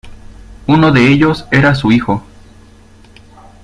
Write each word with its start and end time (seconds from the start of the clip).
Uno 0.65 0.91
de 0.91 1.09
ellos 1.13 1.45
era 1.51 1.75
su 1.75 1.91
hijo. 1.91 2.23